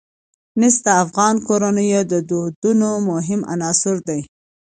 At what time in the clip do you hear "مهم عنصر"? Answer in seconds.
3.09-3.95